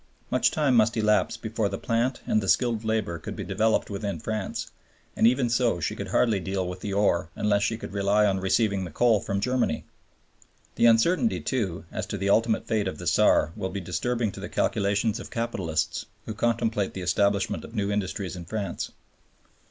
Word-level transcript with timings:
Much 0.31 0.49
time 0.49 0.73
must 0.75 0.97
elapse 0.97 1.37
before 1.37 1.69
the 1.69 1.77
plant 1.77 2.21
and 2.25 2.41
the 2.41 2.47
skilled 2.47 2.83
labor 2.83 3.19
could 3.19 3.35
be 3.35 3.43
developed 3.43 3.87
within 3.87 4.19
France, 4.19 4.71
and 5.15 5.27
even 5.27 5.47
so 5.47 5.79
she 5.79 5.95
could 5.95 6.07
hardly 6.07 6.39
deal 6.39 6.67
with 6.67 6.79
the 6.79 6.91
ore 6.91 7.29
unless 7.35 7.61
she 7.61 7.77
could 7.77 7.93
rely 7.93 8.25
on 8.25 8.39
receiving 8.39 8.83
the 8.83 8.89
coal 8.89 9.19
from 9.19 9.39
Germany. 9.39 9.85
The 10.73 10.87
uncertainty, 10.87 11.39
too, 11.39 11.85
as 11.91 12.07
to 12.07 12.17
the 12.17 12.31
ultimate 12.31 12.65
fate 12.65 12.87
of 12.87 12.97
the 12.97 13.05
Saar 13.05 13.53
will 13.55 13.69
be 13.69 13.79
disturbing 13.79 14.31
to 14.31 14.39
the 14.39 14.49
calculations 14.49 15.19
of 15.19 15.29
capitalists 15.29 16.07
who 16.25 16.33
contemplate 16.33 16.95
the 16.95 17.01
establishment 17.01 17.63
of 17.63 17.75
new 17.75 17.91
industries 17.91 18.35
in 18.35 18.45
France. 18.45 18.89